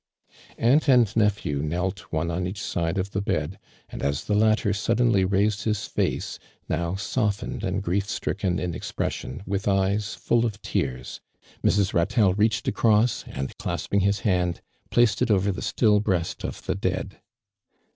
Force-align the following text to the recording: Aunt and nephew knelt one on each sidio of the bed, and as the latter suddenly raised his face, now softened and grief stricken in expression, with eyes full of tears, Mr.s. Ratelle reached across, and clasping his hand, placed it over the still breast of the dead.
Aunt 0.57 0.87
and 0.87 1.15
nephew 1.15 1.61
knelt 1.61 2.11
one 2.11 2.31
on 2.31 2.47
each 2.47 2.59
sidio 2.59 2.97
of 2.97 3.11
the 3.11 3.21
bed, 3.21 3.59
and 3.87 4.01
as 4.01 4.23
the 4.25 4.33
latter 4.33 4.73
suddenly 4.73 5.23
raised 5.23 5.63
his 5.65 5.85
face, 5.85 6.39
now 6.67 6.95
softened 6.95 7.63
and 7.63 7.83
grief 7.83 8.09
stricken 8.09 8.57
in 8.57 8.73
expression, 8.73 9.43
with 9.45 9.67
eyes 9.67 10.15
full 10.15 10.43
of 10.43 10.59
tears, 10.63 11.21
Mr.s. 11.63 11.93
Ratelle 11.93 12.33
reached 12.35 12.67
across, 12.67 13.25
and 13.27 13.55
clasping 13.59 13.99
his 13.99 14.21
hand, 14.21 14.61
placed 14.89 15.21
it 15.21 15.29
over 15.29 15.51
the 15.51 15.61
still 15.61 15.99
breast 15.99 16.43
of 16.43 16.65
the 16.65 16.73
dead. 16.73 17.19